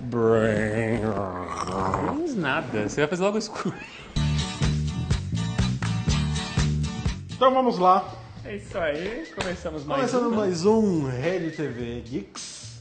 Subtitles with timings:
[0.00, 1.00] Brains
[2.36, 2.88] nada.
[2.88, 3.74] Você vai fazer logo escuro.
[7.34, 8.16] Então vamos lá.
[8.44, 9.26] É isso aí.
[9.34, 12.80] Começamos mais Começando um, mais um Rede TV Geeks.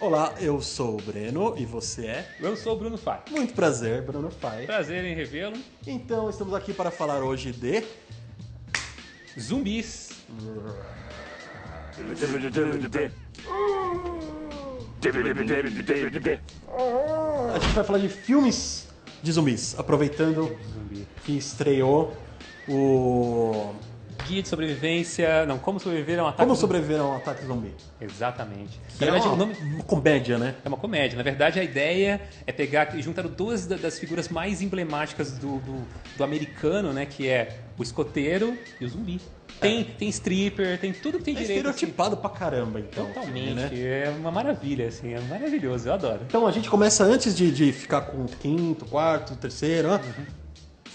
[0.00, 2.36] Olá, eu sou o Breno e você é?
[2.40, 3.20] Eu sou o Bruno Fai.
[3.30, 4.64] Muito prazer, Bruno Fai.
[4.64, 5.56] Prazer em revê-lo.
[5.86, 7.84] Então estamos aqui para falar hoje de
[9.38, 10.10] Zumbis.
[17.54, 18.88] A gente vai falar de filmes
[19.22, 20.58] de zumbis, aproveitando
[21.24, 22.16] que estreou
[22.68, 23.74] o
[24.26, 25.46] Guia de sobrevivência.
[25.46, 26.42] Não, como sobreviver a um ataque.
[26.42, 27.74] Como sobreviver a um ataque zumbi.
[28.00, 28.80] Exatamente.
[28.98, 30.54] Que Na verdade, é uma, o nome uma comédia, né?
[30.64, 31.16] É uma comédia.
[31.16, 35.58] Na verdade, a ideia é pegar e juntar duas da- das figuras mais emblemáticas do,
[35.60, 35.82] do,
[36.16, 37.06] do americano, né?
[37.06, 39.20] Que é o escoteiro e o zumbi.
[39.60, 41.60] Tem, tem stripper, tem tudo que tem É direito.
[41.68, 41.70] assim.
[41.70, 43.06] estereotipado pra caramba, então.
[43.06, 43.54] Totalmente.
[43.54, 43.70] né?
[43.72, 45.12] É uma maravilha, assim.
[45.14, 45.88] É maravilhoso.
[45.88, 46.20] Eu adoro.
[46.28, 49.92] Então a gente começa antes de, de ficar com o quinto, quarto, terceiro.
[49.92, 50.00] ah,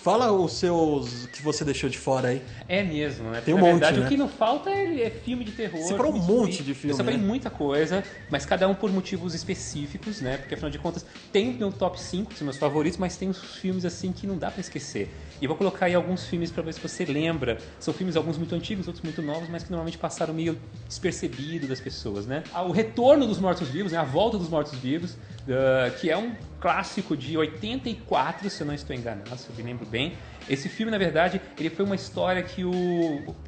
[0.03, 2.41] Fala os seus que você deixou de fora aí.
[2.67, 3.39] É mesmo, né?
[3.39, 4.05] Tem um Na monte, verdade, né?
[4.05, 5.81] o que não falta é, é filme de terror.
[5.81, 7.25] Você um monte de filme, Eu separei né?
[7.25, 10.35] muita coisa, mas cada um por motivos específicos, né?
[10.39, 13.39] Porque afinal de contas, tem meu top 5, que são meus favoritos, mas tem uns
[13.61, 15.09] filmes assim que não dá pra esquecer.
[15.39, 17.57] E eu vou colocar aí alguns filmes pra ver se você lembra.
[17.79, 21.79] São filmes alguns muito antigos, outros muito novos, mas que normalmente passaram meio despercebido das
[21.79, 22.43] pessoas, né?
[22.53, 23.97] Ah, O Retorno dos Mortos-Vivos, né?
[23.99, 25.15] A Volta dos Mortos-Vivos,
[25.49, 29.63] ah, que é um clássico de 84, se eu não estou enganado, se eu me
[29.63, 30.13] lembro bem.
[30.49, 32.71] Esse filme, na verdade, ele foi uma história que o,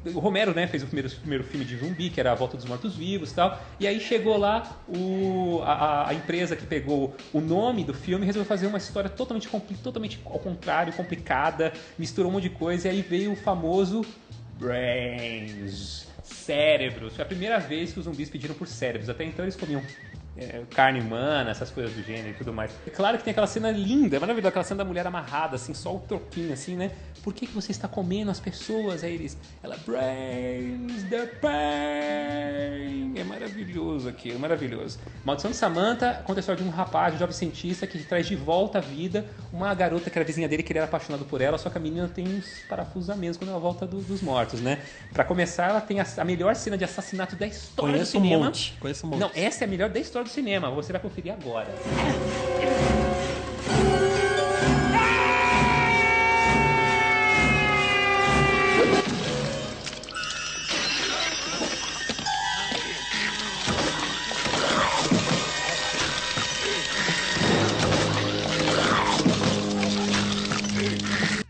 [0.04, 2.66] o Romero, né, fez o primeiro, primeiro filme de zumbi, que era A Volta dos
[2.66, 3.62] Mortos-Vivos e tal.
[3.78, 8.26] E aí chegou lá o, a, a empresa que pegou o nome do filme e
[8.26, 9.48] resolveu fazer uma história totalmente,
[9.82, 14.04] totalmente ao contrário, complicada, misturou um monte de coisa e aí veio o famoso
[14.58, 17.14] Brains, cérebros.
[17.14, 19.10] Foi a primeira vez que os zumbis pediram por cérebros.
[19.10, 19.82] Até então eles comiam
[20.38, 22.70] é, carne humana, essas coisas do gênero e tudo mais.
[22.86, 25.94] É claro que tem aquela cena linda, maravilhosa, aquela cena da mulher amarrada, assim, só
[25.94, 26.90] o troquinho, assim, né?
[27.22, 29.02] Por que, que você está comendo as pessoas?
[29.02, 33.12] Aí eles, ela, brains, the pain.
[33.18, 34.98] É maravilhoso aquilo, maravilhoso.
[35.24, 38.36] Maldição de Samantha conta a história de um rapaz, um jovem cientista, que traz de
[38.36, 41.56] volta à vida uma garota que era vizinha dele, que ele era apaixonado por ela,
[41.58, 44.60] só que a menina tem uns parafusos a menos quando ela volta do- dos mortos,
[44.60, 44.78] né?
[45.12, 48.22] Pra começar, ela tem a, a melhor cena de assassinato da história Conheço do um
[48.22, 48.44] cinema.
[48.44, 48.76] monte.
[48.78, 49.20] Conheço um monte.
[49.20, 50.70] Não, essa é a melhor da história do cinema.
[50.70, 51.68] Você vai conferir agora.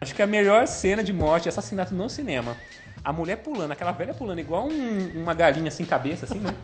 [0.01, 2.57] Acho que é a melhor cena de morte, assassinato no cinema.
[3.03, 6.55] A mulher pulando, aquela velha pulando igual um- uma galinha sem cabeça, assim, né?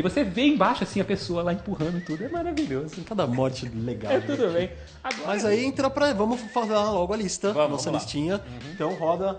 [0.00, 2.24] E você vê embaixo, assim, a pessoa lá empurrando tudo.
[2.24, 3.02] É maravilhoso.
[3.06, 4.10] Cada morte legal.
[4.10, 4.24] É né?
[4.26, 4.70] tudo bem.
[5.04, 6.14] Agora, Mas aí entra pra.
[6.14, 8.40] Vamos fazer logo a lista, Vamos, nossa vamos listinha.
[8.72, 9.38] Então roda,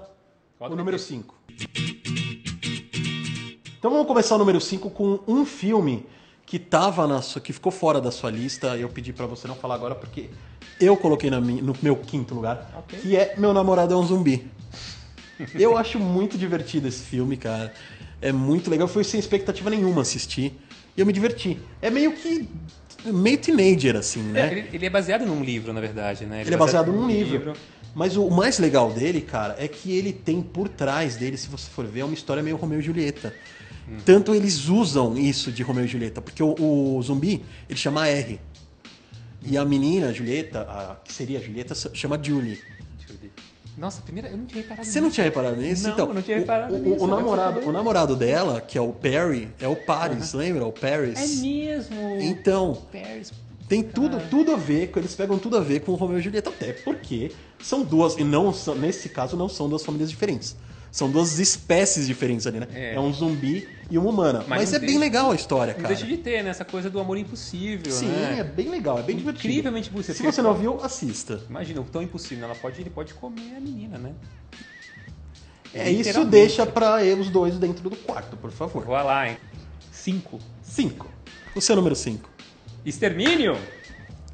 [0.59, 1.03] Roda o número quê?
[1.03, 1.35] 5.
[3.79, 6.05] Então vamos começar o número 5 com um filme
[6.45, 8.77] que tava na sua, que ficou fora da sua lista.
[8.77, 10.29] Eu pedi pra você não falar agora porque
[10.79, 12.99] eu coloquei na minha- no meu quinto lugar, Ok.
[12.99, 14.47] que é Meu Namorado é um Zumbi.
[15.55, 17.73] Eu acho muito divertido esse filme, cara.
[18.21, 18.87] É muito legal.
[18.87, 20.53] Foi sem expectativa nenhuma assistir.
[20.95, 21.59] E eu me diverti.
[21.81, 22.47] É meio que.
[23.05, 24.41] meio teenager, assim, né?
[24.41, 26.41] É, ele, ele é baseado num livro, na verdade, né?
[26.41, 27.53] Ele é baseado num livro.
[27.93, 31.69] Mas o mais legal dele, cara, é que ele tem por trás dele, se você
[31.69, 33.33] for ver, é uma história meio Romeu e Julieta.
[34.05, 38.39] Tanto eles usam isso de Romeu e Julieta, porque o, o zumbi, ele chama R.
[39.43, 42.59] E a menina, a Julieta, a, que seria a Julieta, chama Julie.
[43.21, 43.31] Ver.
[43.77, 45.83] Nossa, primeira, eu não tinha reparado Você não tinha reparado nisso?
[45.83, 48.61] Não, então, eu não tinha o- reparado o, nisso, O, agora namorado, o namorado dela,
[48.61, 50.65] que é o Perry, é o Paris, lembra?
[50.65, 51.17] O Paris.
[51.19, 52.17] É mesmo.
[52.19, 53.31] Então, Paris.
[53.67, 54.27] Tem tudo, Cara.
[54.29, 56.73] tudo a ver, com- eles pegam tudo a ver com o Romeu e Julieta, até
[56.73, 57.31] porque
[57.63, 60.55] são duas, e não são, nesse caso não são duas famílias diferentes.
[60.91, 62.67] São duas espécies diferentes ali, né?
[62.73, 62.95] É.
[62.95, 64.39] É, um zumbi e uma humana.
[64.39, 65.93] Mas Mas, não é bem legal a história, Não cara.
[65.95, 66.49] deixa de ter, né?
[66.49, 68.39] Essa coisa do amor impossível, Sim, né?
[68.39, 69.47] é bem legal, é bem divertido.
[69.47, 70.15] Incrivelmente impossível.
[70.15, 71.41] Se você não viu, assista.
[71.49, 72.43] Imagina, o tão impossível.
[72.43, 74.13] Ela pode, ele pode comer a menina, né?
[75.73, 78.83] É isso deixa pra os dois dentro do quarto, por favor.
[78.83, 79.37] Vou lá, hein?
[79.91, 80.39] Cinco.
[80.61, 81.07] Cinco.
[81.55, 82.29] O seu número cinco.
[82.85, 83.57] Extermínio?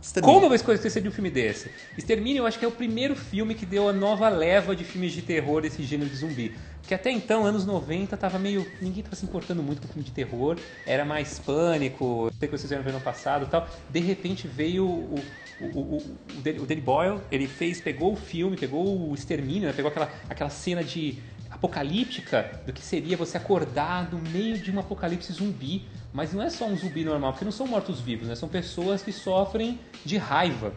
[0.07, 0.33] Extermínio.
[0.33, 1.69] Como eu vou esquecer de um filme desse?
[1.97, 5.11] Extermínio, eu acho que é o primeiro filme que deu a nova leva de filmes
[5.11, 6.55] de terror desse gênero de zumbi.
[6.79, 8.65] Porque até então, anos 90, tava meio.
[8.81, 12.69] ninguém tava se importando muito com filme de terror, era mais pânico, sei que vocês
[12.69, 13.67] viram no passado e tal.
[13.89, 15.19] De repente veio o.
[15.59, 19.73] O, o, o Danny Boyle, ele fez, pegou o filme, pegou o extermínio, né?
[19.73, 21.17] pegou aquela, aquela cena de
[21.49, 25.87] apocalíptica do que seria você acordar no meio de um apocalipse zumbi,
[26.17, 28.33] Mas não é só um zumbi normal, porque não são mortos-vivos, né?
[28.33, 30.73] São pessoas que sofrem de raiva.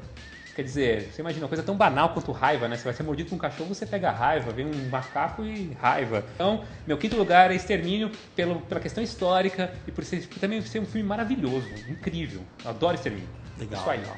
[0.55, 2.77] Quer dizer, você imagina uma coisa tão banal quanto raiva, né?
[2.77, 6.27] Você vai ser mordido por um cachorro, você pega raiva, vem um macaco e raiva.
[6.35, 10.61] Então, meu quinto lugar é Extermínio pelo, pela questão histórica e por, ser, por também
[10.61, 12.43] ser um filme maravilhoso, incrível.
[12.63, 13.29] Eu adoro Extermínio.
[13.59, 13.99] Legal, Isso aí.
[13.99, 14.17] legal.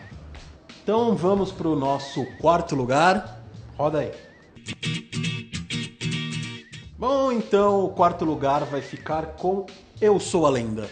[0.83, 3.41] Então vamos pro nosso quarto lugar.
[3.79, 4.11] Roda aí.
[6.99, 9.67] Bom, então o quarto lugar vai ficar com
[10.01, 10.91] Eu Sou a Lenda.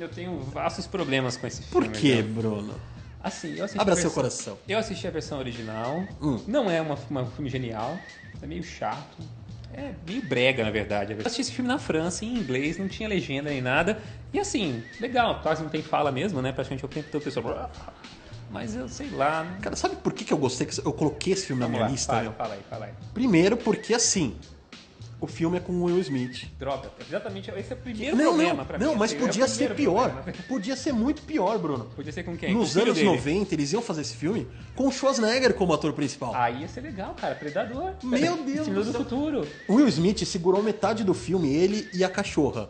[0.00, 1.98] Eu tenho vastos problemas com esse Por filme.
[1.98, 2.34] quê, viu?
[2.34, 2.74] Bruno?
[3.22, 4.58] Assim, eu assisti Abra a seu versão- coração.
[4.68, 6.08] Eu assisti a versão original.
[6.20, 6.40] Hum.
[6.46, 8.00] Não é uma, uma- um filme genial.
[8.42, 9.16] É meio chato.
[9.72, 11.12] É meio brega, na verdade.
[11.12, 13.98] Eu assisti esse filme na França, em inglês, não tinha legenda nem nada.
[14.32, 16.52] E assim, legal, quase não tem fala mesmo, né?
[16.52, 17.70] Praticamente o tempo todo o pessoal.
[18.48, 19.42] Mas eu sei lá.
[19.42, 19.58] né?
[19.60, 20.66] Cara, sabe por que que eu gostei?
[20.66, 22.32] que Eu coloquei esse filme na Vamos minha lá, lista, fala, meu?
[22.34, 22.92] fala aí, fala aí.
[23.12, 24.36] Primeiro porque, assim,
[25.20, 26.46] o filme é com o Will Smith.
[26.58, 27.50] Droga, exatamente.
[27.50, 28.98] Esse é o primeiro Não, problema não, pra não, mim.
[28.98, 30.10] mas assim, é podia ser primeiro pior.
[30.12, 30.38] problema.
[30.48, 31.84] Podia ser muito pior, Bruno.
[31.96, 32.52] Podia ser com quem?
[32.52, 33.06] Nos com anos dele.
[33.08, 36.34] 90, eles iam fazer esse filme com o Schwarzenegger como ator principal.
[36.34, 37.34] Aí ia ser legal, cara.
[37.34, 37.92] Predador.
[38.02, 39.46] Meu Deus do do futuro.
[39.66, 42.68] O Will Smith segurou metade do filme, ele e a cachorra.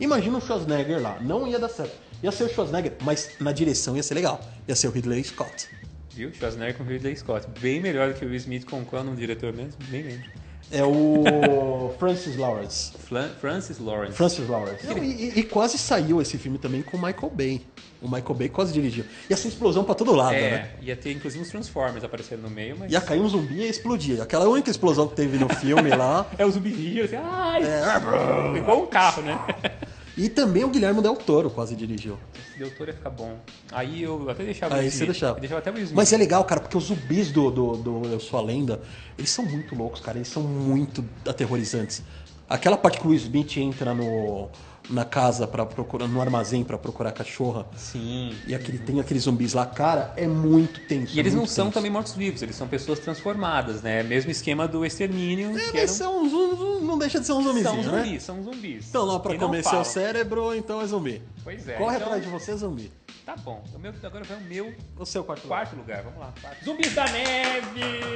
[0.00, 1.18] Imagina o Schwarzenegger lá.
[1.20, 1.96] Não ia dar certo.
[2.22, 4.40] Ia ser o Schwarzenegger, mas na direção ia ser legal.
[4.66, 5.68] Ia ser o Ridley Scott.
[6.10, 6.32] Viu?
[6.34, 7.46] Schwarzenegger com o Ridley Scott.
[7.60, 9.76] Bem melhor do que o Will Smith com qual é o nome do diretor mesmo?
[9.90, 10.30] Nem lembro.
[10.70, 12.92] É o Francis Lawrence.
[13.40, 14.16] Francis Lawrence.
[14.16, 14.84] Francis Lawrence.
[14.86, 17.64] Não, e, e- e quase saiu esse filme também com o Michael Bay.
[18.02, 19.04] O Michael Bay quase dirigiu.
[19.30, 20.70] Ia ser explosão pra todo lado, É, né?
[20.82, 22.90] ia ter inclusive uns Transformers aparecendo no meio, mas.
[22.92, 24.20] Ia cair um zumbi e ia explodir.
[24.20, 26.26] Aquela única explosão que teve no filme lá.
[26.36, 27.62] É o zumbi rio, assim, ai!
[27.62, 29.38] É, Igual um carro, né?
[30.16, 32.18] E também o Guilherme Del Toro quase dirigiu.
[32.34, 33.38] Esse doutor ia ficar bom.
[33.70, 35.38] Aí eu até deixava Aí você deixava.
[35.38, 35.94] Deixava até o Smith.
[35.94, 38.80] Mas é legal, cara, porque os zumbis do, do, do Eu Sou a Lenda,
[39.18, 40.16] eles são muito loucos, cara.
[40.16, 42.02] Eles são muito aterrorizantes.
[42.48, 44.48] Aquela parte que o Smith entra no,
[44.88, 47.66] na casa para procurar, no armazém pra procurar cachorra.
[47.76, 48.34] Sim.
[48.46, 51.16] E aquele, tem aqueles zumbis lá, cara, é muito tenso.
[51.16, 51.74] E eles é não são tenso.
[51.74, 54.02] também mortos-vivos, eles são pessoas transformadas, né?
[54.04, 55.58] Mesmo esquema do extermínio.
[55.58, 58.04] É, que mas são um zum- zum- não deixa de ser um zumbizinho, são né?
[58.04, 58.88] zumbis, são zumbis.
[58.88, 61.22] Então lá pra não comer seu cérebro, então é zumbi.
[61.42, 61.74] Pois é.
[61.74, 62.92] Corre então, atrás de você, zumbi.
[63.24, 63.64] Tá bom.
[63.74, 65.64] O meu, agora vai o meu O seu quarto lugar.
[65.66, 66.02] quarto lugar.
[66.04, 66.32] Vamos lá.
[66.40, 66.64] Quarto.
[66.64, 68.15] Zumbis da neve!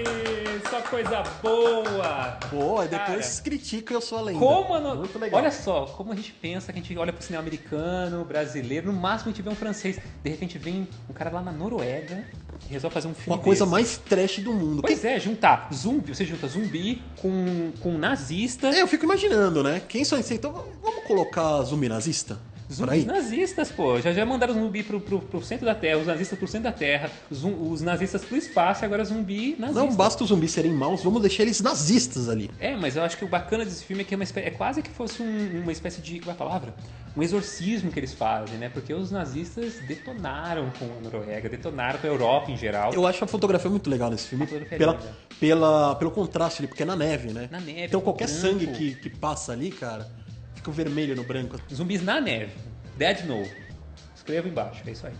[0.80, 2.38] Só coisa boa!
[2.50, 4.38] Boa, Cara, depois critica Eu Sou a Lenda.
[4.38, 5.40] Como no- Muito legal.
[5.40, 8.98] Olha só, como a gente pensa que a gente olha pro cinema americano, brasileiro, no
[8.98, 9.98] máximo a gente vê um francês.
[10.22, 12.24] De repente vem um cara lá na Noruega
[12.68, 13.36] e resolve fazer um filme.
[13.36, 13.70] Uma coisa desse.
[13.72, 14.82] mais trash do mundo.
[14.82, 18.68] Pois é, juntar zumbi, você junta zumbi com, com nazista.
[18.68, 19.82] É, eu fico imaginando, né?
[19.88, 20.52] Quem só então
[20.82, 22.38] vamos colocar zumbi nazista?
[22.72, 24.00] Zumbis nazistas, pô.
[24.00, 26.76] Já, já mandaram zumbi pro, pro, pro centro da Terra, os nazistas pro centro da
[26.76, 29.80] Terra, zum- os nazistas pro espaço e agora zumbi nazista.
[29.84, 32.50] Não basta os zumbis serem maus, vamos deixar eles nazistas ali.
[32.60, 34.82] É, mas eu acho que o bacana desse filme é que é, uma é quase
[34.82, 36.20] que fosse um- uma espécie de.
[36.20, 36.74] Qual é a palavra?
[37.16, 38.68] Um exorcismo que eles fazem, né?
[38.68, 42.94] Porque os nazistas detonaram com a Noruega, detonaram com a Europa em geral.
[42.94, 44.96] Eu acho a fotografia muito legal nesse filme, é pela,
[45.40, 47.48] pela, pelo contraste ali, porque é na neve, né?
[47.50, 48.40] Na neve, Então qualquer branco.
[48.40, 50.08] sangue que, que passa ali, cara,
[50.60, 51.58] fica o vermelho no branco.
[51.72, 52.52] Zumbis na neve.
[52.96, 53.42] Dead No.
[54.14, 55.14] Escreva embaixo, é isso aí.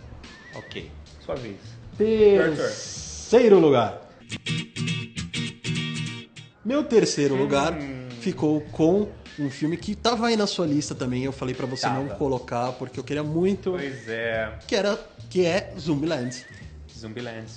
[0.55, 0.89] Ok.
[1.25, 1.57] Sua vez.
[1.97, 4.07] Terceiro lugar.
[6.63, 8.07] Meu terceiro lugar Hum.
[8.21, 9.09] ficou com
[9.39, 11.23] um filme que tava aí na sua lista também.
[11.23, 12.19] Eu falei pra você não Tava.
[12.19, 14.59] colocar porque eu queria muito, Pois é.
[14.67, 14.99] que era
[15.29, 16.45] que é Zombieland.
[16.95, 17.47] Zumbiland.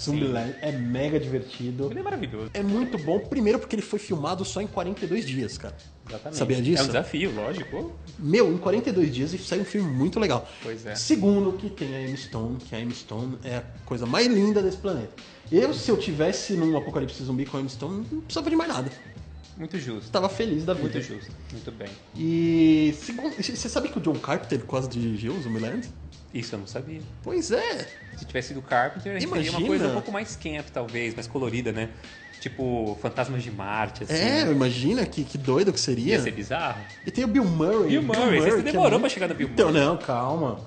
[0.00, 1.88] Zombieland é mega divertido.
[1.90, 2.50] Ele é maravilhoso.
[2.54, 5.76] É muito bom, primeiro porque ele foi filmado só em 42 dias, cara.
[6.08, 6.38] Exatamente.
[6.38, 6.82] Sabia disso?
[6.82, 7.92] É um desafio, lógico.
[8.18, 10.48] Meu, em 42 dias e sai um filme muito legal.
[10.62, 10.94] Pois é.
[10.94, 14.62] Segundo, que tem a Amy Stone, que a Amy Stone é a coisa mais linda
[14.62, 15.12] desse planeta.
[15.50, 18.68] Eu, se eu tivesse num apocalipse zumbi com a Amy Stone, não precisava de mais
[18.68, 18.90] nada.
[19.56, 20.10] Muito justo.
[20.10, 20.88] Tava feliz da vida.
[20.88, 21.30] Muito justo.
[21.52, 21.88] Muito bem.
[22.16, 25.88] E segundo, você sabe que o John Carpenter quase dirigiu o Zombieland?
[26.34, 27.00] Isso eu não sabia.
[27.22, 27.86] Pois é.
[28.16, 29.66] Se tivesse sido Carpenter, a gente teria uma Imagina.
[29.68, 31.90] coisa um pouco mais camp, talvez, mais colorida, né?
[32.40, 34.12] Tipo, Fantasmas de Marte, assim.
[34.14, 36.16] É, imagina que, que doido que seria.
[36.16, 36.82] Ia ser bizarro.
[37.06, 37.88] E tem o Bill Murray.
[37.90, 39.82] Bill Murray, você que demorou é muito- pra chegar no Bill Então, Murray.
[39.86, 40.58] não, calma.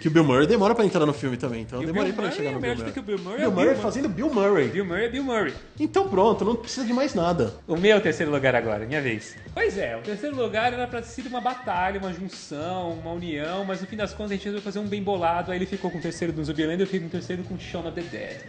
[0.00, 2.36] Que o Bill Murray demora pra entrar no filme também, então eu demorei pra Murray
[2.36, 2.92] chegar é no melhor Bill Murray.
[2.92, 4.68] que o Bill Murray, é Bill o Murray Bill fazendo Bill Murray.
[4.68, 5.54] Bill Murray é Bill Murray.
[5.78, 7.54] Então pronto, não precisa de mais nada.
[7.66, 9.36] O meu terceiro lugar agora, minha vez.
[9.54, 13.64] Pois é, o terceiro lugar era pra ter sido uma batalha, uma junção, uma união,
[13.64, 15.90] mas no fim das contas a gente resolveu fazer um bem bolado, aí ele ficou
[15.90, 18.02] com o terceiro do Zumbiland e eu fiquei com o terceiro com Shaun of the
[18.02, 18.40] Dead.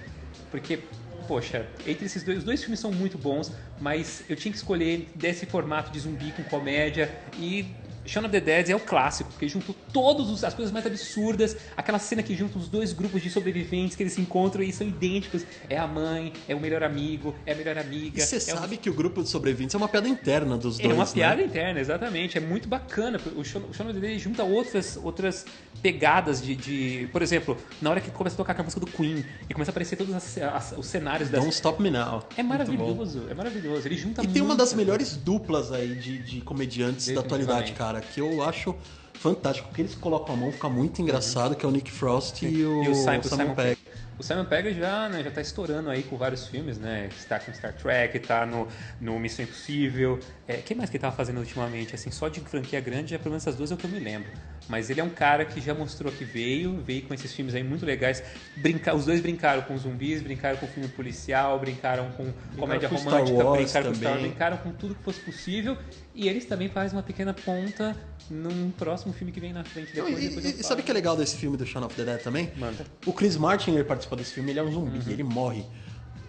[0.52, 0.80] Porque,
[1.28, 5.08] poxa, entre esses dois, os dois filmes são muito bons, mas eu tinha que escolher
[5.16, 7.66] desse formato de zumbi com comédia e
[8.10, 12.00] Shaun of the Dead é o clássico, porque juntou todas as coisas mais absurdas, aquela
[12.00, 15.44] cena que junta os dois grupos de sobreviventes que eles se encontram e são idênticos.
[15.70, 18.20] É a mãe, é o melhor amigo, é a melhor amiga.
[18.20, 20.84] E você é sabe que o grupo de sobreviventes é uma piada interna dos É
[20.84, 20.96] dois.
[20.96, 21.12] uma né?
[21.14, 22.38] piada interna, exatamente.
[22.38, 23.20] É muito bacana.
[23.36, 25.46] O Shaun o Shaun of the Dead junta outras, outras
[25.82, 29.24] pegadas de, de- Por exemplo, na hora que começa a tocar a música do Queen
[29.50, 31.40] e começa a aparecer todos as- as- os cenários das.
[31.42, 32.24] Don't Stop Me Now.
[32.38, 33.88] É maravilhoso, é maravilhoso.
[33.88, 37.99] Ele junta E tem uma das melhores duplas aí de, de comediantes da atualidade, cara,
[38.02, 38.76] que eu acho
[39.14, 42.64] fantástico, porque eles colocam a mão, fica muito engraçado, que é o Nick Frost e
[42.64, 43.79] o, E o Simon, Simon Pegg.
[44.20, 47.08] O Simon Pegg já, né, já tá estourando aí com vários filmes, né?
[47.18, 48.68] Está com Star Trek, tá no,
[49.00, 50.20] no Missão Impossível.
[50.46, 51.96] É, quem mais que ele tava fazendo ultimamente?
[51.96, 54.30] Assim, só de franquia grande, pelo menos essas duas é o que eu me lembro.
[54.68, 57.64] Mas ele é um cara que já mostrou que veio, veio com esses filmes aí
[57.64, 58.22] muito legais.
[58.58, 63.14] Brinca, os dois brincaram com zumbis, brincaram com filme policial, brincaram com comédia com Star
[63.14, 64.30] romântica, Wars brincaram com Star Wars, também.
[64.32, 65.78] brincaram com tudo que fosse possível.
[66.14, 67.96] E eles também fazem uma pequena ponta
[68.30, 70.24] num próximo filme que vem na frente Não, depois.
[70.24, 72.04] e, depois e- e sabe o que é legal desse filme do Shaun of the
[72.04, 72.52] Dead também?
[72.58, 72.86] Manda.
[73.08, 75.12] O Chris Martin, ele participa desse filme, ele é um zumbi, Uhum.
[75.12, 75.64] ele morre.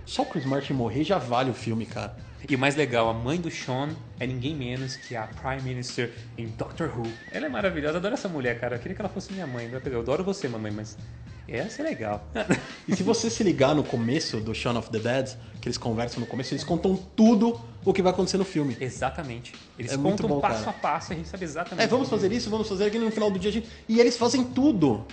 [0.04, 2.16] Só o Chris Martin morrer já vale o filme, cara.
[2.48, 6.10] E o mais legal, a mãe do Sean é ninguém menos que a Prime Minister
[6.38, 7.06] em Doctor Who.
[7.30, 8.76] Ela é maravilhosa, adoro essa mulher, cara.
[8.76, 9.70] Eu queria que ela fosse minha mãe.
[9.92, 10.96] Eu adoro você, mamãe, mas
[11.46, 12.26] essa é legal.
[12.88, 16.18] E se você se ligar no começo do Shaun of the Dead, que eles conversam
[16.18, 18.76] no começo, eles contam tudo o que vai acontecer no filme.
[18.80, 19.52] exatamente.
[19.78, 20.70] Eles É contam bom, passo cara.
[20.76, 21.84] a passo, a gente sabe exatamente.
[21.84, 23.50] É, vamos fazer isso, vamos fazer aquilo no final do dia.
[23.50, 25.04] a gente- E eles fazem tudo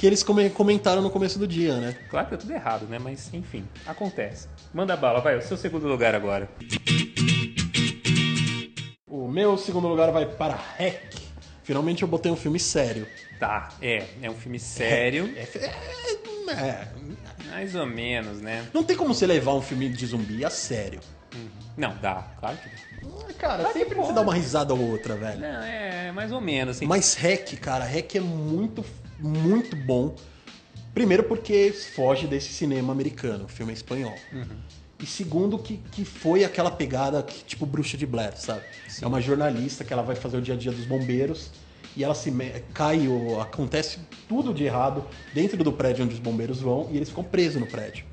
[0.00, 1.94] que eles come- comentaram no começo do dia, né?
[2.08, 2.98] Claro que é tudo errado, né?
[2.98, 4.48] Mas enfim, acontece.
[4.72, 6.48] Manda bala, vai, o seu segundo lugar agora.
[9.06, 11.14] O meu segundo lugar vai para Hack.
[11.62, 13.06] Finalmente eu botei um filme sério.
[13.38, 16.88] Tá, é, é um filme sério, É, é- é-
[17.50, 18.66] mais ou menos, né?
[18.72, 21.00] não tem como você levar um filme de zumbi a sério.
[21.76, 22.74] Não, dá, claro que dá.
[23.28, 25.40] Ah, Cara, Claro sempre você dá uma risada ou outra, velho.
[25.40, 26.76] Não, é mais ou menos.
[26.76, 26.86] Assim.
[26.86, 28.84] Mas Hack, cara, Hack é muito,
[29.20, 30.14] muito bom.
[30.94, 34.14] Primeiro porque foge desse cinema americano, o filme é espanhol.
[34.98, 38.62] E segundo que, que foi aquela pegada que, tipo Bruxa de Blair, sabe?
[39.00, 41.50] É uma jornalista que ela vai fazer o dia a dia dos bombeiros
[41.96, 42.30] e ela se
[42.74, 43.98] cai, ou acontece
[44.28, 47.66] tudo de errado dentro do prédio onde os bombeiros vão e eles ficam presos no
[47.66, 48.04] prédio.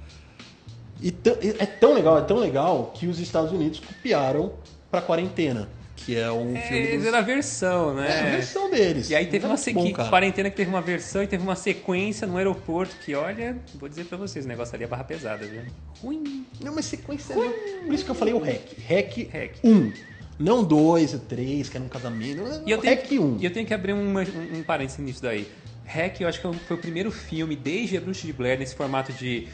[1.01, 1.13] E
[1.59, 4.53] é tão legal, é tão legal que os Estados Unidos copiaram
[4.89, 7.05] pra quarentena, que é um filme É, dos...
[7.05, 8.07] era a versão, né?
[8.09, 9.09] É, a versão deles.
[9.09, 11.55] E aí teve é uma sequência, bom, quarentena que teve uma versão e teve uma
[11.55, 15.45] sequência no aeroporto que, olha, vou dizer pra vocês, o negócio ali é barra pesada,
[15.45, 15.61] viu?
[16.01, 16.45] Ruim.
[16.63, 17.35] Não, mas sequência.
[17.35, 18.77] Por isso que eu falei o REC.
[18.79, 19.51] REC Hack.
[19.63, 19.91] 1.
[20.39, 22.43] Não 2 e 3, que era um casamento.
[22.65, 23.37] E eu tenho, REC 1.
[23.41, 25.47] e eu tenho que abrir uma- um, um parênteses nisso daí.
[25.87, 29.13] Hack, eu acho que foi o primeiro filme desde a Bruxa de Blair nesse formato
[29.13, 29.47] de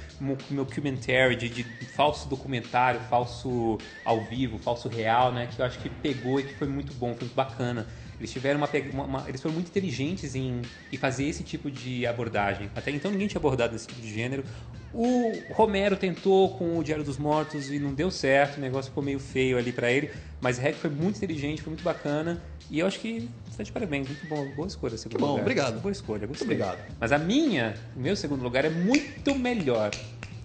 [0.50, 5.48] mockumentary, de, de falso documentário, falso ao vivo, falso real, né?
[5.48, 7.88] Que eu acho que pegou e que foi muito bom, foi muito bacana.
[8.24, 8.70] Eles tiveram uma,
[9.06, 12.70] uma- eles foram muito inteligentes em, em fazer esse tipo de abordagem.
[12.74, 14.46] Até então ninguém tinha abordado esse tipo de gênero.
[14.94, 19.03] O Romero tentou com o Diário dos Mortos e não deu certo, o negócio ficou
[19.03, 20.10] meio feio ali pra ele.
[20.39, 22.42] Mas Hack foi muito inteligente, foi muito bacana.
[22.72, 24.96] E eu acho que você tá de parabéns, muito bom, boa escolha.
[24.98, 25.42] Segundo bom, lugar.
[25.42, 25.82] obrigado.
[25.82, 26.48] Boa escolha, gostei.
[26.48, 26.96] Muito obrigado.
[26.98, 29.92] Mas a minha, o meu segundo lugar é muito melhor,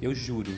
[0.03, 0.51] eu juro.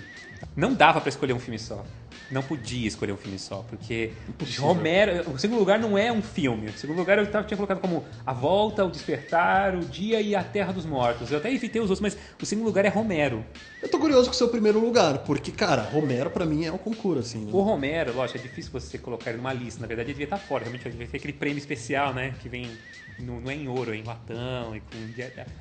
[0.57, 1.85] Não dava pra escolher um filme só.
[2.31, 4.65] Não podia escolher um filme só, porque Impossível.
[4.67, 6.69] Romero, o segundo lugar não é um filme.
[6.69, 10.35] O segundo lugar eu tava- tinha colocado como A Volta, O Despertar, O Dia e
[10.37, 11.31] a Terra dos Mortos.
[11.33, 13.45] Eu até evitei os outros, mas o segundo lugar é Romero.
[13.83, 16.79] Eu tô curioso com o seu primeiro lugar, porque, cara, Romero pra mim é um
[16.79, 17.45] concurso, assim.
[17.47, 17.51] né?
[17.53, 19.81] O Romero, lógico, é difícil você colocar ele numa lista.
[19.81, 20.63] Na verdade, ele devia estar fora.
[20.65, 22.33] Realmente, devia ter aquele prêmio especial, né?
[22.41, 22.71] Que vem,
[23.19, 24.87] no- não é em ouro, é em latão e com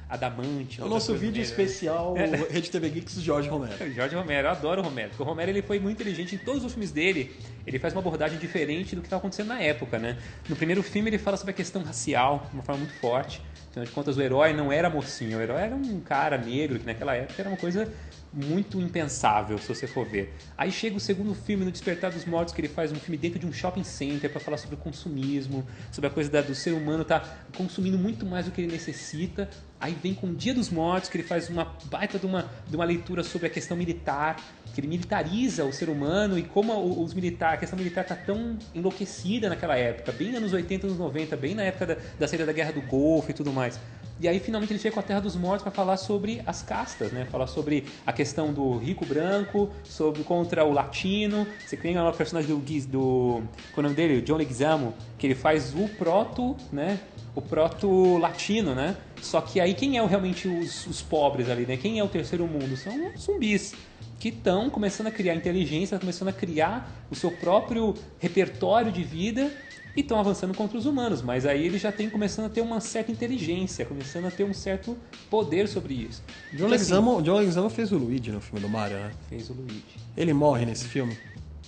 [0.10, 0.82] adamante.
[0.82, 2.14] É o nosso vídeo especial
[2.50, 3.94] Rede TV Geeks Jorge Romero.
[3.94, 6.59] Jorge Romero, eu adoro o Romero, porque o Romero ele foi muito inteligente em todos
[6.64, 7.36] os filmes dele.
[7.66, 10.18] Ele faz uma abordagem diferente do que estava acontecendo na época, né?
[10.48, 13.42] No primeiro filme ele fala sobre a questão racial de uma forma muito forte.
[13.70, 16.86] Afinal de contas, o herói não era mocinho, o herói era um cara negro que
[16.86, 17.92] naquela época era uma coisa
[18.32, 20.36] muito impensável, se você for ver.
[20.58, 23.40] Aí chega o segundo filme, No Despertar dos Mortos, que ele faz um filme dentro
[23.40, 26.74] de um shopping center para falar sobre o consumismo, sobre a coisa da- do ser
[26.74, 27.22] humano tá
[27.56, 29.50] consumindo muito mais do que ele necessita.
[29.80, 32.76] Aí vem com o Dia dos Mortos, que ele faz uma baita de uma, de
[32.76, 34.36] uma leitura sobre a questão militar,
[34.76, 38.58] que ele militariza o ser humano e como os militar, a questão militar tá tão
[38.76, 42.52] enlouquecida naquela época, bem anos 80, anos 90, bem na época da, da saída da
[42.54, 43.80] Guerra do Golfo e tudo mais.
[44.20, 47.12] E aí finalmente ele chega com a Terra dos Mortos para falar sobre as castas,
[47.12, 47.26] né?
[47.32, 51.48] Falar sobre a questão do rico branco, sobre contra o latino.
[51.66, 54.36] Você tem lá o personagem do Giz, do qual é o nome dele, o John
[54.36, 57.00] Leguizamo, que ele faz o proto, né?
[57.36, 58.98] O proto latino, né?
[59.22, 61.78] Só que aí quem é o- realmente os, os pobres ali, né?
[61.78, 62.76] Quem é o terceiro mundo?
[62.76, 63.74] São os zumbis
[64.20, 69.52] que estão começando a criar inteligência, começando a criar o seu próprio repertório de vida
[69.96, 72.80] e estão avançando contra os humanos, mas aí eles já têm começando a ter uma
[72.82, 74.98] certa inteligência, começando a ter um certo
[75.30, 76.22] poder sobre isso.
[76.52, 79.12] John Então, assim, Leguizamo, John Leguizamo fez o Luigi no filme do Mario, né?
[79.30, 79.84] fez o Luigi.
[80.18, 81.18] Ele morre nesse filme?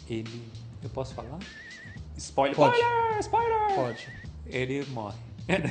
[0.10, 0.42] Ele.
[0.84, 1.40] Eu posso falar?
[2.18, 2.56] Spoiler!
[2.56, 2.76] Pode.
[2.78, 3.20] Spoiler!
[3.20, 3.76] Spoiler!
[3.76, 4.08] Pode.
[4.48, 5.16] Ele morre.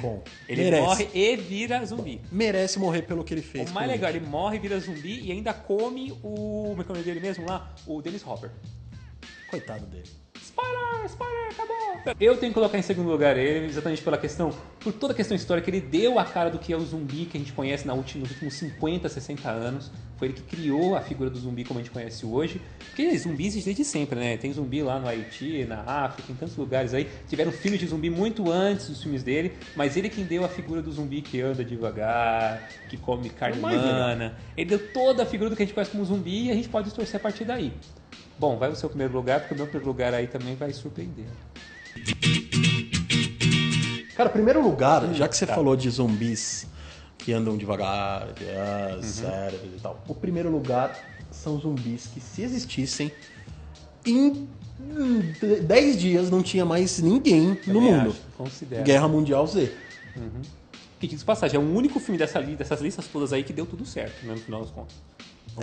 [0.00, 0.82] Bom, Ele merece.
[0.82, 2.20] morre e vira zumbi.
[2.30, 3.70] Merece morrer pelo que ele fez.
[3.70, 6.68] O mais legal, ele morre, vira zumbi e ainda come o.
[6.70, 7.72] Como é que é o nome dele mesmo lá?
[7.86, 8.50] O Dennis Hopper.
[9.50, 10.08] Coitado dele.
[10.50, 12.14] Spoiler, spoiler, acabou.
[12.18, 15.36] Eu tenho que colocar em segundo lugar ele, exatamente pela questão, por toda a questão
[15.36, 17.94] histórica, ele deu a cara do que é o zumbi que a gente conhece na
[17.94, 19.90] última, nos últimos 50, 60 anos.
[20.16, 22.60] Foi ele que criou a figura do zumbi como a gente conhece hoje.
[22.78, 24.36] Porque zumbi existe desde sempre, né?
[24.36, 27.08] Tem zumbi lá no Haiti, na África, em tantos lugares aí.
[27.28, 30.82] Tiveram filmes de zumbi muito antes dos filmes dele, mas ele quem deu a figura
[30.82, 34.36] do zumbi que anda devagar, que come carne É humana.
[34.56, 36.68] Ele deu toda a figura do que a gente conhece como zumbi e a gente
[36.68, 37.72] pode distorcer a partir daí.
[38.40, 41.26] Bom, vai o seu primeiro lugar, porque o meu primeiro lugar aí também vai surpreender.
[44.16, 45.54] Cara, primeiro lugar, já que você tá.
[45.54, 46.66] falou de zumbis
[47.18, 49.02] que andam devagar, que, ah, Uhum.
[49.02, 50.02] cérebros e tal.
[50.08, 53.12] O primeiro lugar são zumbis que, se existissem,
[54.06, 54.48] em
[54.80, 55.20] hum,
[55.62, 58.08] 10 dias não tinha mais ninguém no Também mundo.
[58.08, 58.84] acho, considero.
[58.84, 59.70] Guerra Mundial Z.
[60.98, 63.84] Que diz passagem, é o único filme dessa dessas listas todas aí que deu tudo
[63.84, 64.96] certo, né, no final das contas.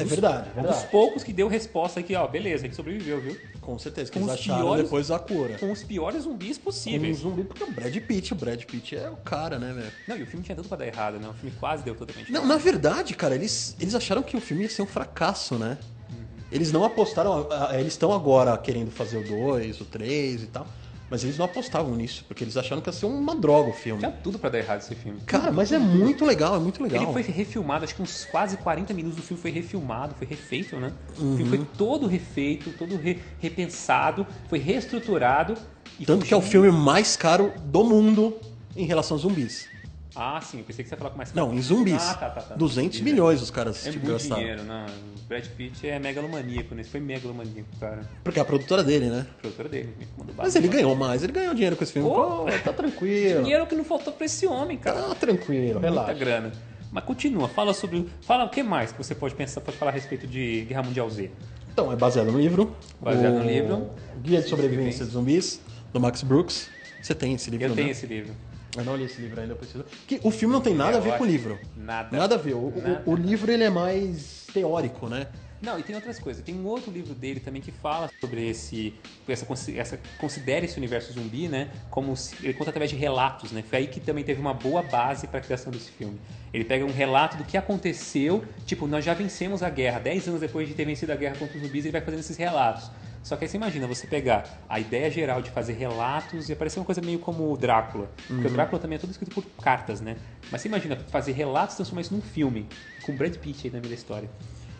[0.01, 3.37] É verdade, Um dos poucos que deu resposta aqui, ó, beleza, gente sobreviveu, viu?
[3.61, 5.57] Com certeza, que Com eles os acharam piores- depois a cura.
[5.59, 7.17] Com os piores zumbis Com um possíveis.
[7.17, 9.91] zumbi, porque o Brad Pitt, o Brad Pitt é o cara, né, velho?
[10.07, 11.27] Não, e o filme tinha tudo pra dar errado, né?
[11.27, 12.49] O filme quase deu totalmente Não, errado.
[12.49, 15.77] na verdade, cara, eles, eles acharam que o filme ia ser um fracasso, né?
[16.09, 16.15] Uhum.
[16.51, 17.47] Eles não apostaram.
[17.73, 20.65] Eles estão agora querendo fazer o 2, o 3 e tal.
[21.09, 23.99] Mas eles não apostavam nisso, porque eles acharam que ia ser uma droga o filme.
[23.99, 25.19] Tinha tudo pra dar errado esse filme.
[25.25, 27.01] Cara, mas é muito legal, é muito legal.
[27.03, 30.75] Ele foi refilmado, acho que uns quase 40 minutos do filme foi refilmado, foi refeito,
[30.77, 30.91] né?
[31.17, 31.37] O Uhum.
[31.37, 35.55] filme foi todo refeito, todo re- repensado, foi reestruturado.
[35.99, 38.35] E Tanto que é o filme mais caro do mundo
[38.75, 39.69] em relação a zumbis.
[40.15, 41.93] Ah, sim, eu pensei que você ia falar com mais Não, em zumbis.
[42.01, 42.55] Ah, tá, tá, tá.
[42.55, 43.03] 200 Entendi.
[43.11, 44.41] milhões os caras É muito gastaram.
[44.41, 44.85] dinheiro, não.
[44.85, 46.81] O Brad Pitt é megalomaníaco, né?
[46.81, 48.01] Esse foi megalomaníaco, cara.
[48.23, 49.27] Porque é a produtora dele, né?
[49.29, 52.07] A produtora dele, mandou Mas ele ganhou mais, ele ganhou dinheiro com esse filme.
[52.09, 53.43] Pô, Pô, tá tranquilo.
[53.43, 55.01] Dinheiro que não faltou pra esse homem, cara.
[55.01, 56.13] Tá tranquilo, Muita relaxa.
[56.13, 56.51] grana.
[56.91, 58.07] Mas continua, fala sobre.
[58.21, 61.09] Fala o que mais que você pode pensar, pode falar a respeito de Guerra Mundial
[61.09, 61.29] Z.
[61.71, 62.75] Então, é baseado no livro.
[62.99, 63.89] Baseado O no livro.
[64.23, 65.61] Guia de Sobrevivência de Zumbis,
[65.93, 66.69] do Max Brooks.
[67.03, 67.91] Você tem esse livro, Eu tenho né?
[67.91, 68.33] esse livro.
[68.77, 69.83] Eu não li esse livro ainda, eu preciso.
[70.07, 71.59] Que o filme não tem nada É a ver com o livro.
[71.75, 72.15] Nada.
[72.17, 72.53] Nada a ver.
[72.53, 73.03] O, o- Nada.
[73.05, 75.27] o livro ele é mais teórico, né?
[75.59, 76.43] Não, e tem outras coisas.
[76.43, 78.93] Tem um outro livro dele também que fala sobre esse.
[79.27, 81.71] Essa, essa, considera esse universo zumbi, né?
[81.89, 83.63] Como se- ele conta através de relatos, né?
[83.67, 86.19] Foi aí que também teve uma boa base para a criação desse filme.
[86.53, 89.97] Ele pega um relato do que aconteceu, tipo, nós já vencemos a guerra.
[89.99, 92.37] Dez anos depois de ter vencido a guerra contra os zumbis, ele vai fazendo esses
[92.37, 92.91] relatos.
[93.27, 96.79] Só que aí você imagina você pegar a ideia geral de fazer relatos e aparecer
[96.79, 98.09] uma coisa meio como o Drácula.
[98.25, 100.15] Porque o Drácula também é todo escrito por cartas, né?
[100.49, 102.67] Mas você imagina fazer relatos e transformar isso num filme,
[103.01, 104.29] com Brad Pitt aí na meio da história.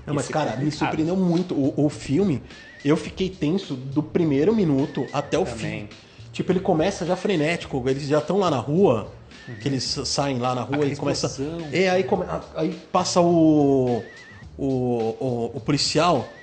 [0.06, 1.54] Não, mas cara, me surpreendeu muito.
[1.54, 2.42] O, o filme,
[2.86, 5.88] eu fiquei tenso do primeiro minuto até o Também.
[5.90, 5.90] fim.
[6.32, 9.12] Tipo, ele começa já frenético, eles já estão lá na rua,
[9.60, 11.28] que eles saem lá na rua Aquela e começa.
[11.28, 11.68] explosão.
[11.74, 14.06] É, aí, come- aí passa o,
[14.58, 16.34] o, o, o policial.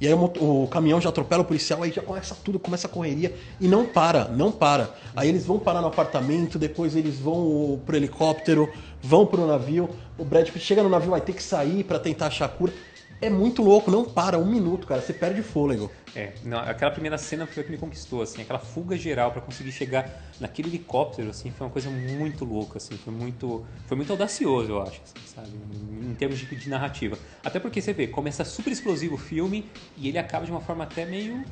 [0.00, 0.24] E aí o,
[0.64, 3.86] o caminhão já atropela o policial, aí já começa tudo, começa a correria e não
[3.86, 4.94] para, não para.
[5.14, 8.70] Aí eles vão parar no apartamento, depois eles vão pro helicóptero,
[9.02, 9.88] vão pro navio.
[10.18, 12.72] O Brad Pitt chega no navio, vai ter que sair pra tentar achar a cura.
[13.20, 15.90] É muito louco, não para, um minuto, cara, você perde fôlego.
[16.14, 19.40] É, não, aquela primeira cena foi a que me conquistou, assim, aquela fuga geral pra
[19.40, 24.12] conseguir chegar naquele helicóptero, assim, foi uma coisa muito louca, assim, foi muito, foi muito
[24.12, 27.18] audacioso, eu acho, assim, sabe, em termos de, de narrativa.
[27.42, 30.84] Até porque você vê, começa super explosivo o filme e ele acaba de uma forma
[30.84, 31.42] até meio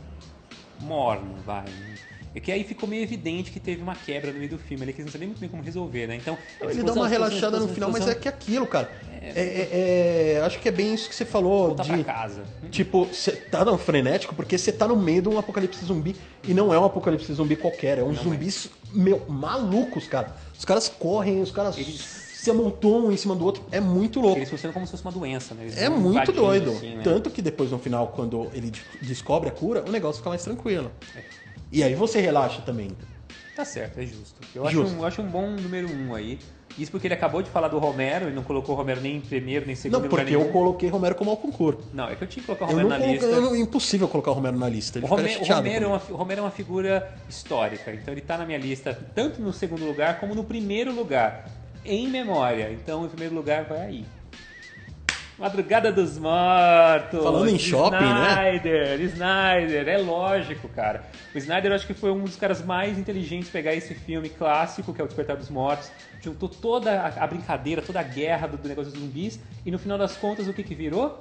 [0.80, 1.64] morna, vai.
[2.34, 4.92] É que aí ficou meio evidente que teve uma quebra no meio do filme, ali
[4.92, 6.16] que eles não sabiam muito bem como resolver, né?
[6.16, 8.90] Então, Ele dá uma relaxada no final, mas é que é aquilo, cara.
[9.22, 11.68] É, é- é- acho que é bem isso que você falou.
[11.68, 12.42] volta de, pra casa.
[12.70, 16.16] Tipo, você tá no frenético porque você tá no meio de um apocalipse zumbi
[16.46, 20.34] e não é um apocalipse zumbi qualquer, é um zumbis, meu, malucos, cara.
[20.58, 22.00] Os caras correm, os caras Eles-
[22.34, 24.38] se amontoam um em cima do outro, é muito louco.
[24.38, 25.62] Eles funcionam como se fosse uma doença, né?
[25.62, 26.72] Eles É muito doido.
[26.72, 27.02] assim, né?
[27.02, 30.42] Tanto que depois, no final, quando ele de- descobre a cura, o negócio fica mais
[30.42, 30.90] tranquilo.
[31.16, 31.43] É.
[31.72, 32.90] E aí você relaxa também.
[33.54, 34.40] Tá certo, é justo.
[34.54, 34.96] Eu acho, Justo.
[34.96, 36.38] um, eu acho um bom número um aí.
[36.76, 39.20] Isso porque ele acabou de falar do Romero e não colocou o Romero nem em
[39.20, 41.78] primeiro, nem em segundo Não, lugar porque eu coloquei Romero como Alconcur.
[41.92, 43.36] Não, é que eu tinha que colocar o Romero não na coloquei, lista.
[43.36, 44.98] eu não- é impossível colocar o Romero na lista.
[44.98, 48.12] Ele O, ficaria Rome- o Romero, é uma, o Romero é uma figura histórica, então
[48.12, 51.48] ele tá na minha lista tanto no segundo lugar como no primeiro lugar,
[51.84, 52.72] em memória.
[52.72, 54.04] Então, o primeiro lugar vai aí.
[55.38, 57.22] Madrugada dos Mortos.
[57.22, 58.56] Falando em shopping, né?
[58.56, 61.04] Snyder, Snyder, é lógico, cara.
[61.34, 64.94] O Snyder eu acho que foi um dos caras mais inteligentes pegar esse filme clássico,
[64.94, 68.68] que é o Despertar dos Mortos, juntou toda a, brincadeira, toda a guerra do, do
[68.68, 71.20] negócio dos zumbis, e no final das contas o que que virou?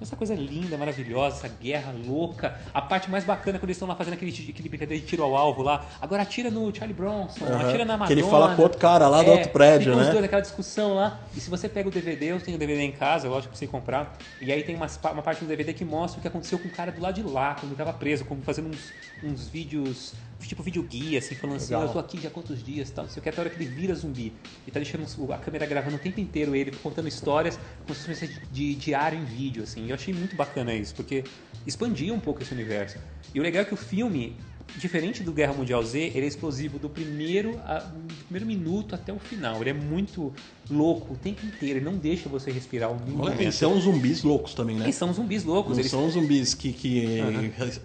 [0.00, 2.56] Essa coisa linda, maravilhosa, essa guerra louca.
[2.72, 5.24] A parte mais bacana é quando eles estão lá fazendo aquele, aquele brincadeira de tiro
[5.24, 5.84] ao alvo lá.
[6.00, 7.66] Agora atira no Charlie Bronson, Aham.
[7.68, 8.06] atira na Madonna.
[8.06, 10.10] Que ele fala com outro cara lá do outro prédio, ficam os né?
[10.12, 11.18] dois naquela discussão lá.
[11.36, 13.58] E se você pega o DVD, eu tenho o DVD em casa, eu acho que
[13.58, 14.16] você comprar.
[14.40, 16.68] E aí tem umas pa- uma parte do DVD que mostra o que aconteceu com
[16.68, 18.92] o cara do lado de lá, quando ele tava preso, como fazendo uns,
[19.24, 20.14] uns vídeos,
[20.46, 21.82] tipo vídeo guia, assim, falando assim, Legal.
[21.82, 23.44] "Ah, eu tô aqui já há quantos dias, tal, não sei o que, até a
[23.44, 24.32] hora que ele vira zumbi.
[24.66, 28.28] E tá deixando a câmera gravando o tempo inteiro ele, contando histórias, como se fosse
[28.50, 29.88] de, diário em vídeo, assim.
[29.88, 31.24] Eu achei muito bacana isso, porque
[31.66, 32.98] expandia um pouco esse universo.
[33.34, 34.36] E o legal é que o filme,
[34.76, 39.12] diferente do Guerra Mundial Z, ele é explosivo do primeiro, a- do primeiro minuto até
[39.12, 39.60] o final.
[39.60, 40.32] Ele é muito
[40.70, 43.40] louco o tempo inteiro, ele não deixa você respirar um momento.
[43.40, 44.84] Eles são zumbis loucos também, né?
[44.84, 45.72] Eles são zumbis loucos.
[45.72, 47.20] Não eles são zumbis que, que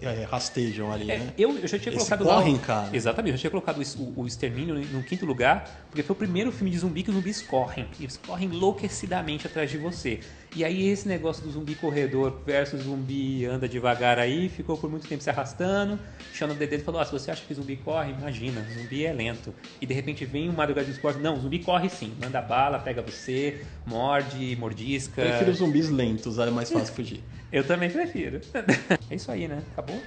[0.02, 1.32] é, rastejam ali, É, né?
[1.38, 2.60] eu, eu já tinha Eles colocado correm, lá.
[2.60, 2.96] cara.
[2.96, 6.18] Exatamente, eu já tinha colocado o, o- o Extermínio no quinto lugar, porque foi o
[6.18, 7.86] primeiro filme de zumbi que os zumbis correm.
[7.98, 10.20] Eles correm enlouquecidamente atrás de você.
[10.56, 15.08] E aí esse negócio do zumbi corredor versus zumbi anda devagar aí, ficou por muito
[15.08, 15.98] tempo se arrastando.
[16.32, 19.52] Xana Dedê falou: ah, se você acha que zumbi corre, imagina, zumbi é lento.
[19.80, 23.02] E de repente vem uma madrugada de esporte, não, zumbi corre sim, manda bala, pega
[23.02, 25.22] você, morde, mordisca.
[25.22, 27.24] Prefiro zumbis lentos, é mais fácil fugir.
[27.50, 28.40] Eu também prefiro.
[29.10, 29.60] é isso aí, né?
[29.72, 30.00] Acabou?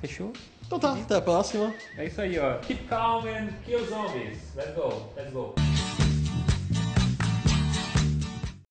[0.00, 0.32] Fechou?
[0.66, 1.74] Então tá, até a próxima.
[1.96, 2.58] É isso aí, ó.
[2.58, 4.38] Keep calm and kill zombies.
[4.54, 5.54] Let's go, let's go.